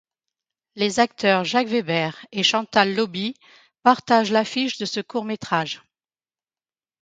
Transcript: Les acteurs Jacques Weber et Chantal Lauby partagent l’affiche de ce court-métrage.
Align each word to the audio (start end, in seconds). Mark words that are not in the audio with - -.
Les 0.73 0.99
acteurs 0.99 1.43
Jacques 1.45 1.67
Weber 1.67 2.25
et 2.31 2.41
Chantal 2.41 2.95
Lauby 2.95 3.35
partagent 3.83 4.31
l’affiche 4.31 4.79
de 4.79 4.85
ce 4.85 4.99
court-métrage. 4.99 5.83